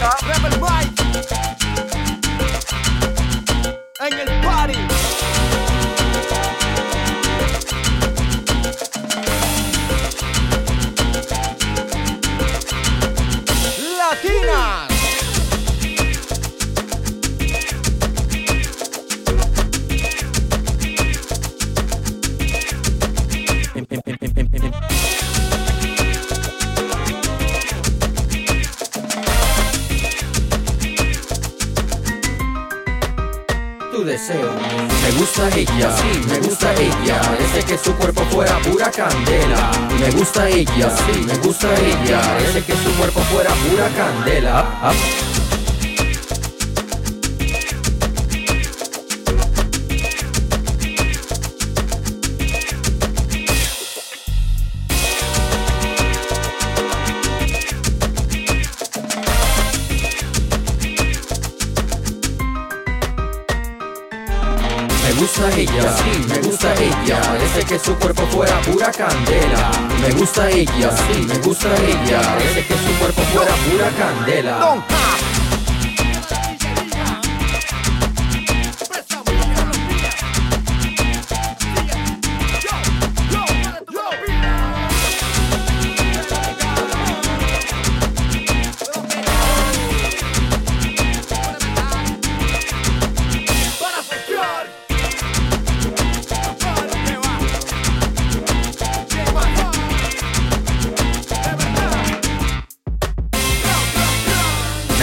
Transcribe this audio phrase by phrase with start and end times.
[0.00, 0.79] Rebel Rock.
[34.04, 34.52] Deseo.
[35.02, 37.20] Me gusta ella, sí, me gusta ella.
[37.22, 39.70] Parece que su cuerpo fuera pura candela.
[39.98, 42.20] Me gusta ella, sí, me gusta ella.
[42.20, 44.64] Parece que su cuerpo fuera pura candela.
[44.82, 45.39] Ah, Me
[65.20, 67.20] gusta ella, sí, me gusta ella.
[67.20, 69.70] Parece que su cuerpo fuera pura candela.
[70.00, 72.22] Me gusta ella, sí, me gusta ella.
[72.22, 74.82] Parece que su cuerpo fuera pura candela.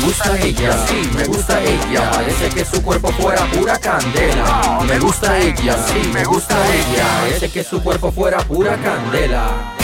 [0.00, 2.10] Gusta ella, sí, me gusta ella.
[2.10, 4.80] Parece que su cuerpo fuera pura candela.
[4.86, 7.06] Me gusta ella, sí, me gusta ella.
[7.20, 9.79] Parece que su cuerpo fuera pura candela.